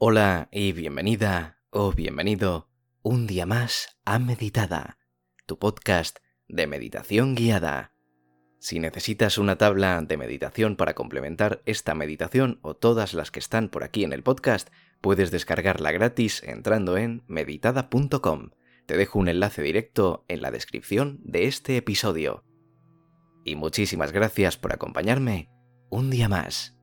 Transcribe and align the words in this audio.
Hola 0.00 0.48
y 0.52 0.70
bienvenida 0.70 1.58
o 1.70 1.92
bienvenido 1.92 2.68
un 3.02 3.26
día 3.26 3.46
más 3.46 3.98
a 4.04 4.20
Meditada, 4.20 4.96
tu 5.44 5.58
podcast 5.58 6.18
de 6.46 6.68
meditación 6.68 7.34
guiada. 7.34 7.92
Si 8.60 8.78
necesitas 8.78 9.38
una 9.38 9.58
tabla 9.58 10.00
de 10.00 10.16
meditación 10.16 10.76
para 10.76 10.94
complementar 10.94 11.62
esta 11.66 11.96
meditación 11.96 12.60
o 12.62 12.76
todas 12.76 13.12
las 13.12 13.32
que 13.32 13.40
están 13.40 13.70
por 13.70 13.82
aquí 13.82 14.04
en 14.04 14.12
el 14.12 14.22
podcast, 14.22 14.68
puedes 15.00 15.32
descargarla 15.32 15.90
gratis 15.90 16.44
entrando 16.44 16.96
en 16.96 17.24
meditada.com. 17.26 18.50
Te 18.86 18.96
dejo 18.96 19.18
un 19.18 19.26
enlace 19.26 19.62
directo 19.62 20.24
en 20.28 20.42
la 20.42 20.52
descripción 20.52 21.18
de 21.24 21.48
este 21.48 21.76
episodio. 21.76 22.44
Y 23.44 23.56
muchísimas 23.56 24.12
gracias 24.12 24.58
por 24.58 24.72
acompañarme 24.72 25.50
un 25.90 26.08
día 26.08 26.28
más. 26.28 26.77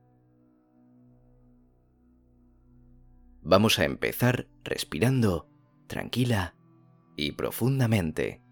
Vamos 3.48 3.78
a 3.78 3.84
empezar 3.84 4.48
respirando 4.64 5.48
tranquila 5.86 6.56
y 7.16 7.30
profundamente. 7.30 8.42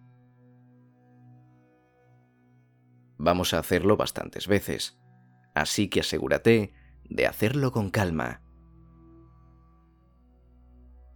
Vamos 3.18 3.54
a 3.54 3.58
hacerlo 3.58 3.96
bastantes 3.96 4.46
veces, 4.46 4.96
así 5.52 5.88
que 5.88 5.98
asegúrate 5.98 6.74
de 7.10 7.26
hacerlo 7.26 7.72
con 7.72 7.90
calma. 7.90 8.44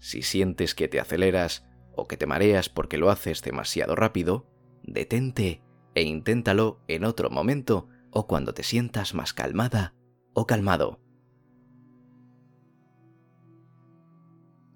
Si 0.01 0.23
sientes 0.23 0.75
que 0.75 0.89
te 0.89 0.99
aceleras 0.99 1.65
o 1.95 2.09
que 2.09 2.17
te 2.17 2.27
mareas 2.27 2.69
porque 2.69 2.99
lo 2.99 3.11
haces 3.11 3.43
demasiado 3.43 3.95
rápido, 3.95 4.51
detente 4.83 5.63
e 5.95 6.03
inténtalo 6.03 6.83
en 6.89 7.05
otro 7.05 7.31
momento 7.31 7.87
o 8.11 8.27
cuando 8.27 8.55
te 8.55 8.65
sientas 8.65 9.15
más 9.15 9.33
calmada 9.33 9.95
o 10.35 10.49
calmado. 10.49 11.01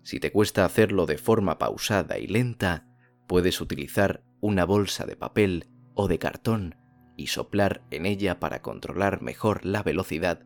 Si 0.03 0.19
te 0.19 0.33
cuesta 0.33 0.65
hacerlo 0.65 1.07
de 1.07 1.19
forma 1.19 1.59
pausada 1.59 2.19
y 2.19 2.27
lenta, 2.27 2.89
puedes 3.29 3.61
utilizar 3.61 4.25
una 4.41 4.65
bolsa 4.65 5.07
de 5.07 5.17
papel 5.17 5.69
o 5.95 6.09
de 6.09 6.19
cartón 6.19 6.77
y 7.17 7.29
soplar 7.29 7.85
en 7.91 8.07
ella 8.07 8.41
para 8.41 8.63
controlar 8.63 9.23
mejor 9.23 9.65
la 9.65 9.83
velocidad 9.83 10.45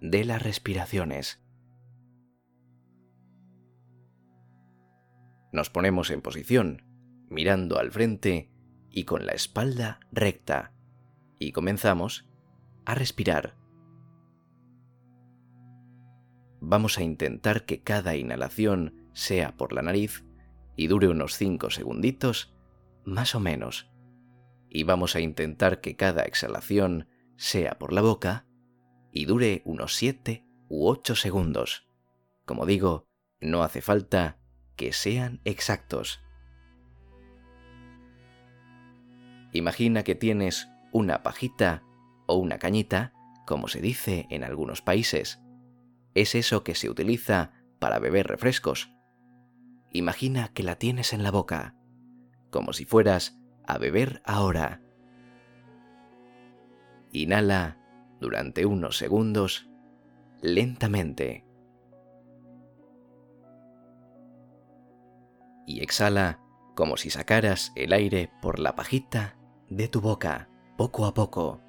de 0.00 0.24
las 0.24 0.42
respiraciones. 0.42 1.42
Nos 5.52 5.70
ponemos 5.70 6.10
en 6.10 6.20
posición, 6.20 6.82
mirando 7.30 7.78
al 7.78 7.90
frente 7.92 8.50
y 8.90 9.04
con 9.04 9.24
la 9.24 9.32
espalda 9.32 10.00
recta, 10.10 10.72
y 11.38 11.52
comenzamos 11.52 12.28
a 12.84 12.94
respirar. 12.94 13.56
Vamos 16.68 16.98
a 16.98 17.02
intentar 17.02 17.64
que 17.64 17.82
cada 17.82 18.16
inhalación 18.16 19.08
sea 19.12 19.56
por 19.56 19.72
la 19.72 19.82
nariz 19.82 20.24
y 20.74 20.88
dure 20.88 21.08
unos 21.08 21.36
5 21.36 21.70
segunditos, 21.70 22.54
más 23.04 23.34
o 23.36 23.40
menos 23.40 23.88
y 24.76 24.82
vamos 24.82 25.16
a 25.16 25.20
intentar 25.20 25.80
que 25.80 25.96
cada 25.96 26.22
exhalación 26.24 27.08
sea 27.36 27.78
por 27.78 27.94
la 27.94 28.02
boca 28.02 28.46
y 29.10 29.24
dure 29.24 29.62
unos 29.64 29.94
7 29.94 30.44
u 30.68 30.88
8 30.88 31.14
segundos. 31.14 31.88
Como 32.44 32.66
digo, 32.66 33.08
no 33.40 33.62
hace 33.62 33.80
falta 33.80 34.38
que 34.76 34.92
sean 34.92 35.40
exactos. 35.44 36.20
Imagina 39.52 40.02
que 40.02 40.14
tienes 40.14 40.68
una 40.92 41.22
pajita 41.22 41.82
o 42.26 42.36
una 42.36 42.58
cañita, 42.58 43.14
como 43.46 43.68
se 43.68 43.80
dice 43.80 44.26
en 44.28 44.44
algunos 44.44 44.82
países. 44.82 45.40
Es 46.16 46.34
eso 46.34 46.64
que 46.64 46.74
se 46.74 46.88
utiliza 46.88 47.52
para 47.78 47.98
beber 47.98 48.26
refrescos. 48.26 48.90
Imagina 49.92 50.48
que 50.48 50.62
la 50.62 50.76
tienes 50.76 51.12
en 51.12 51.22
la 51.22 51.30
boca, 51.30 51.76
como 52.50 52.72
si 52.72 52.86
fueras 52.86 53.38
a 53.66 53.76
beber 53.76 54.22
ahora. 54.24 54.80
Inhala 57.12 57.76
durante 58.18 58.64
unos 58.64 58.96
segundos 58.96 59.68
lentamente. 60.40 61.44
Y 65.66 65.82
exhala 65.82 66.40
como 66.74 66.96
si 66.96 67.10
sacaras 67.10 67.72
el 67.76 67.92
aire 67.92 68.30
por 68.40 68.58
la 68.58 68.74
pajita 68.74 69.36
de 69.68 69.86
tu 69.88 70.00
boca, 70.00 70.48
poco 70.78 71.04
a 71.04 71.12
poco. 71.12 71.60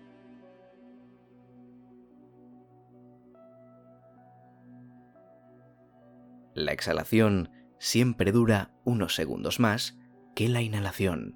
La 6.57 6.71
exhalación 6.71 7.51
siempre 7.77 8.31
dura 8.31 8.73
unos 8.83 9.13
segundos 9.13 9.59
más 9.59 9.95
que 10.33 10.49
la 10.49 10.63
inhalación. 10.63 11.35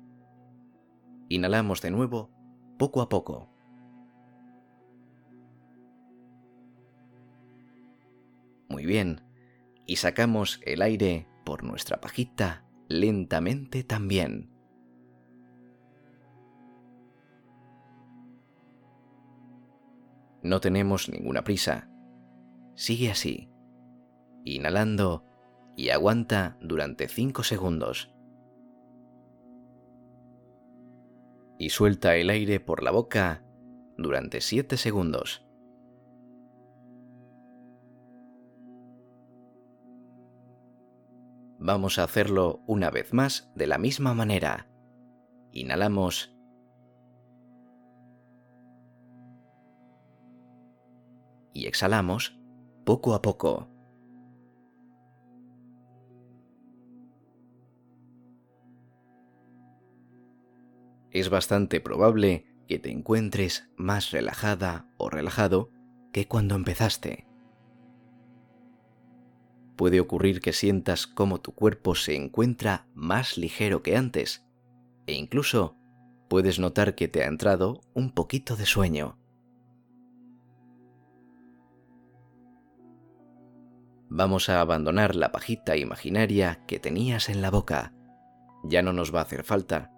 Inhalamos 1.30 1.80
de 1.84 1.92
nuevo, 1.92 2.32
poco 2.80 3.04
a 3.04 3.08
poco. 3.08 3.54
Muy 8.68 8.88
bien. 8.88 9.22
Y 9.86 9.98
sacamos 9.98 10.60
el 10.66 10.82
aire 10.82 11.28
por 11.46 11.64
nuestra 11.64 12.02
pajita 12.02 12.66
lentamente 12.88 13.84
también. 13.84 14.50
No 20.42 20.60
tenemos 20.62 21.10
ninguna 21.10 21.44
prisa. 21.44 21.92
Sigue 22.74 23.12
así, 23.12 23.51
inhalando 24.44 25.26
y 25.76 25.90
aguanta 25.90 26.58
durante 26.62 27.08
5 27.08 27.44
segundos. 27.44 28.12
y 31.62 31.70
suelta 31.70 32.16
el 32.16 32.32
aire 32.32 32.60
por 32.60 32.82
la 32.82 32.90
boca 32.90 33.44
durante 33.96 34.42
7 34.42 34.78
segundos. 34.78 35.46
Vamos 41.60 42.00
a 42.00 42.04
hacerlo 42.04 42.64
una 42.66 42.90
vez 42.90 43.14
más 43.14 43.52
de 43.54 43.68
la 43.68 43.78
misma 43.78 44.16
manera. 44.16 44.72
Inhalamos. 45.52 46.36
Y 51.54 51.68
exhalamos 51.68 52.42
poco 52.86 53.14
a 53.14 53.22
poco. 53.22 53.71
Es 61.12 61.30
bastante 61.30 61.82
probable 61.82 62.46
que 62.68 62.80
te 62.80 62.90
encuentres 62.90 63.70
más 63.76 64.12
relajada 64.12 64.88
o 64.98 65.10
relajado 65.10 65.70
que 66.14 66.28
cuando 66.28 66.56
empezaste. 66.56 67.28
Puede 69.76 70.00
ocurrir 70.00 70.42
que 70.42 70.54
sientas 70.54 71.08
cómo 71.08 71.42
tu 71.42 71.54
cuerpo 71.54 71.96
se 71.96 72.16
encuentra 72.16 72.88
más 72.94 73.38
ligero 73.38 73.82
que 73.84 73.98
antes 73.98 74.46
e 75.08 75.14
incluso 75.14 75.76
puedes 76.30 76.60
notar 76.60 76.96
que 76.96 77.08
te 77.08 77.24
ha 77.24 77.28
entrado 77.28 77.82
un 77.94 78.12
poquito 78.12 78.56
de 78.56 78.66
sueño. 78.66 79.18
Vamos 84.10 84.50
a 84.50 84.62
abandonar 84.62 85.16
la 85.16 85.32
pajita 85.32 85.78
imaginaria 85.78 86.64
que 86.68 86.80
tenías 86.80 87.30
en 87.30 87.42
la 87.42 87.50
boca. 87.50 87.94
Ya 88.64 88.82
no 88.82 88.94
nos 88.94 89.14
va 89.14 89.20
a 89.20 89.24
hacer 89.24 89.44
falta 89.44 89.92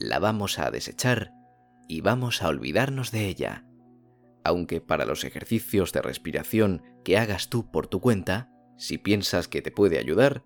la 0.00 0.18
vamos 0.18 0.58
a 0.58 0.70
desechar 0.70 1.34
y 1.86 2.00
vamos 2.00 2.42
a 2.42 2.48
olvidarnos 2.48 3.12
de 3.12 3.26
ella. 3.26 3.66
Aunque 4.42 4.80
para 4.80 5.04
los 5.04 5.24
ejercicios 5.24 5.92
de 5.92 6.00
respiración 6.00 6.82
que 7.04 7.18
hagas 7.18 7.50
tú 7.50 7.70
por 7.70 7.86
tu 7.86 8.00
cuenta, 8.00 8.50
si 8.78 8.96
piensas 8.96 9.46
que 9.46 9.60
te 9.60 9.70
puede 9.70 9.98
ayudar, 9.98 10.42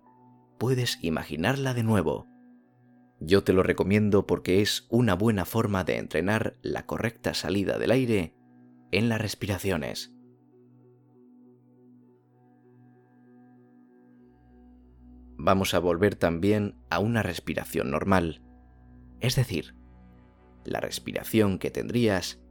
puedes 0.59 1.01
imaginarla 1.01 1.73
de 1.73 1.83
nuevo. 1.83 2.27
Yo 3.21 3.45
te 3.45 3.53
lo 3.53 3.63
recomiendo 3.63 4.27
porque 4.27 4.61
es 4.61 4.85
una 4.89 5.15
buena 5.15 5.45
forma 5.45 5.85
de 5.85 5.97
entrenar 5.97 6.57
la 6.61 6.85
correcta 6.85 7.33
salida 7.33 7.77
del 7.79 7.91
aire 7.91 8.35
en 8.91 9.07
las 9.07 9.21
respiraciones. 9.21 10.13
Vamos 15.37 15.73
a 15.73 15.79
volver 15.79 16.15
también 16.15 16.77
a 16.89 16.99
una 16.99 17.23
respiración 17.23 17.91
normal, 17.91 18.44
es 19.19 19.35
decir, 19.35 19.75
la 20.63 20.79
respiración 20.79 21.59
que 21.59 21.71
tendrías 21.71 22.41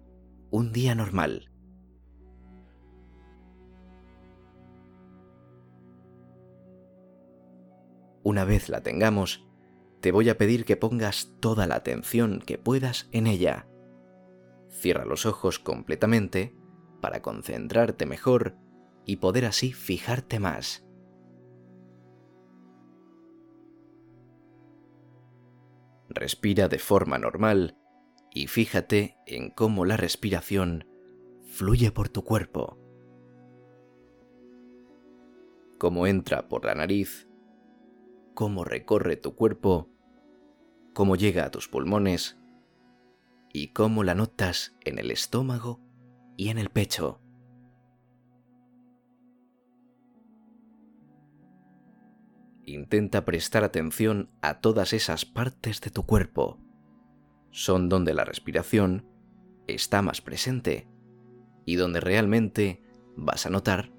un 0.51 0.73
día 0.73 0.95
normal. 0.95 1.51
Una 8.23 8.45
vez 8.45 8.69
la 8.69 8.83
tengamos, 8.83 9.47
te 10.01 10.13
voy 10.13 10.29
a 10.29 10.39
pedir 10.39 10.65
que 10.65 10.77
pongas 10.77 11.35
toda 11.41 11.67
la 11.67 11.77
atención 11.77 12.41
que 12.41 12.57
puedas 12.57 13.09
en 13.13 13.27
ella. 13.27 13.67
Cierra 14.71 15.05
los 15.05 15.27
ojos 15.27 15.59
completamente 15.59 16.55
para 17.01 17.21
concentrarte 17.21 18.07
mejor 18.07 18.57
y 19.05 19.17
poder 19.17 19.45
así 19.45 19.73
fijarte 19.73 20.41
más. 20.41 20.84
Respira 26.15 26.69
de 26.69 26.79
forma 26.79 27.19
normal 27.19 27.77
y 28.33 28.47
fíjate 28.47 29.17
en 29.27 29.51
cómo 29.51 29.85
la 29.85 29.97
respiración 29.97 30.87
fluye 31.45 31.91
por 31.91 32.09
tu 32.09 32.23
cuerpo. 32.23 32.79
Cómo 35.79 36.07
entra 36.07 36.49
por 36.49 36.65
la 36.65 36.75
nariz, 36.75 37.29
cómo 38.35 38.65
recorre 38.65 39.17
tu 39.17 39.35
cuerpo, 39.35 39.91
cómo 40.93 41.17
llega 41.17 41.45
a 41.45 41.51
tus 41.51 41.69
pulmones 41.69 42.39
y 43.53 43.73
cómo 43.73 44.05
la 44.05 44.15
notas 44.15 44.77
en 44.85 45.01
el 45.01 45.11
estómago 45.11 45.81
y 46.37 46.49
en 46.49 46.59
el 46.59 46.71
pecho. 46.71 47.24
Intenta 52.67 53.25
prestar 53.25 53.63
atención 53.63 54.31
a 54.41 54.61
todas 54.61 54.93
esas 54.93 55.27
partes 55.27 55.81
de 55.81 55.91
tu 55.91 56.05
cuerpo. 56.07 56.59
Son 57.51 57.89
donde 57.89 58.15
la 58.15 58.25
respiración 58.25 59.07
está 59.67 60.03
más 60.03 60.21
presente 60.21 60.89
y 61.67 61.77
donde 61.77 62.01
realmente 62.01 62.83
vas 63.17 63.47
a 63.47 63.51
notar 63.51 63.93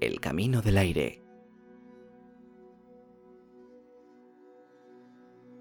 el 0.00 0.20
camino 0.20 0.62
del 0.62 0.78
aire. 0.78 1.22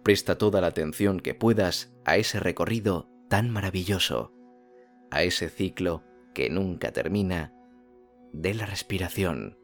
Presta 0.04 0.38
toda 0.38 0.62
la 0.62 0.68
atención 0.68 1.20
que 1.20 1.34
puedas 1.34 1.94
a 2.06 2.16
ese 2.16 2.40
recorrido 2.40 3.10
tan 3.28 3.50
maravilloso, 3.50 4.32
a 5.12 5.24
ese 5.24 5.50
ciclo 5.50 6.04
que 6.34 6.50
nunca 6.50 6.94
termina 6.94 7.54
de 8.32 8.54
la 8.54 8.66
respiración. 8.66 9.57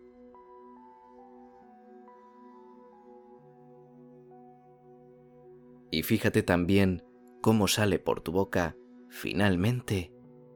Y 5.93 6.01
fíjate 6.01 6.41
también 6.41 7.03
cómo 7.39 7.67
sale 7.67 7.99
por 7.99 8.21
tu 8.21 8.31
boca 8.31 8.75
finalmente 9.09 10.11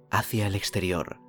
hacia 0.10 0.48
el 0.48 0.56
exterior. 0.56 1.20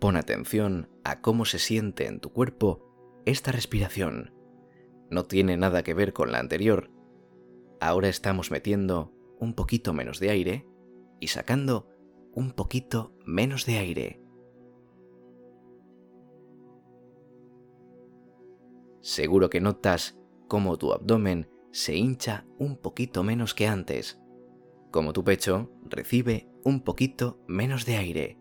Pon 0.00 0.16
atención 0.16 0.88
a 1.04 1.20
cómo 1.20 1.44
se 1.44 1.58
siente 1.58 2.06
en 2.06 2.20
tu 2.20 2.32
cuerpo 2.32 3.20
esta 3.26 3.52
respiración. 3.52 4.32
No 5.10 5.26
tiene 5.26 5.58
nada 5.58 5.82
que 5.82 5.92
ver 5.92 6.14
con 6.14 6.32
la 6.32 6.38
anterior. 6.38 6.90
Ahora 7.78 8.08
estamos 8.08 8.50
metiendo 8.50 9.12
un 9.38 9.52
poquito 9.52 9.92
menos 9.92 10.18
de 10.18 10.30
aire 10.30 10.66
y 11.20 11.26
sacando 11.26 11.90
un 12.32 12.52
poquito 12.52 13.14
menos 13.26 13.66
de 13.66 13.76
aire. 13.76 14.29
Seguro 19.00 19.48
que 19.48 19.60
notas 19.60 20.18
cómo 20.48 20.76
tu 20.76 20.92
abdomen 20.92 21.48
se 21.70 21.96
hincha 21.96 22.44
un 22.58 22.76
poquito 22.76 23.22
menos 23.22 23.54
que 23.54 23.66
antes, 23.66 24.20
como 24.90 25.12
tu 25.12 25.24
pecho 25.24 25.70
recibe 25.84 26.50
un 26.64 26.82
poquito 26.82 27.42
menos 27.46 27.86
de 27.86 27.96
aire. 27.96 28.38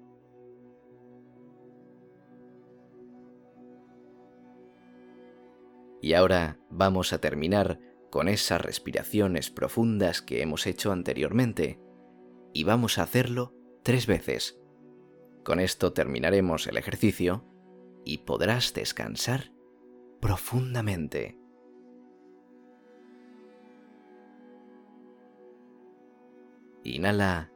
Y 6.01 6.13
ahora 6.13 6.59
vamos 6.69 7.13
a 7.13 7.19
terminar 7.19 7.79
con 8.09 8.27
esas 8.27 8.61
respiraciones 8.61 9.51
profundas 9.51 10.21
que 10.21 10.41
hemos 10.41 10.65
hecho 10.65 10.91
anteriormente, 10.91 11.79
y 12.53 12.63
vamos 12.63 12.97
a 12.97 13.03
hacerlo 13.03 13.53
tres 13.83 14.07
veces. 14.07 14.59
Con 15.43 15.59
esto 15.59 15.93
terminaremos 15.93 16.67
el 16.67 16.77
ejercicio 16.77 17.45
y 18.03 18.19
podrás 18.19 18.73
descansar 18.73 19.51
profundamente. 20.19 21.37
Inhala. 26.83 27.49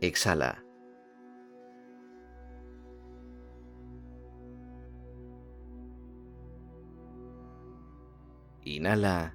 Exhala. 0.00 0.62
Inhala. 8.64 9.32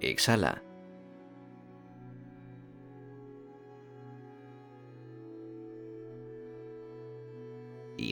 Exhala. 0.00 0.65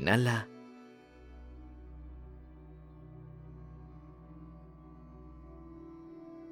Inhala. 0.05 0.47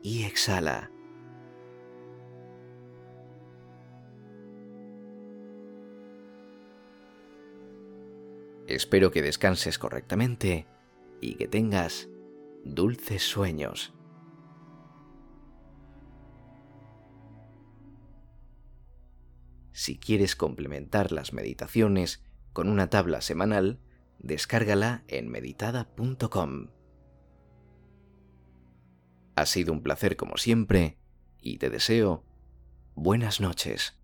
Y 0.03 0.25
exhala. 0.25 0.91
Espero 8.67 9.11
que 9.11 9.21
descanses 9.21 9.79
correctamente 9.79 10.67
y 11.21 11.35
que 11.35 11.47
tengas 11.47 12.09
dulces 12.65 13.23
sueños. 13.23 13.93
Si 19.73 19.99
quieres 19.99 20.37
complementar 20.37 21.13
las 21.13 21.35
meditaciones 21.35 22.25
con 22.53 22.69
una 22.69 22.91
tabla 22.91 23.21
semanal, 23.21 23.81
descárgala 24.19 25.05
en 25.09 25.29
meditada.com. 25.29 26.69
Ha 29.35 29.47
sido 29.47 29.73
un 29.73 29.83
placer 29.83 30.17
como 30.17 30.37
siempre 30.37 30.99
y 31.41 31.59
te 31.59 31.71
deseo 31.71 32.25
buenas 32.95 33.41
noches. 33.41 34.02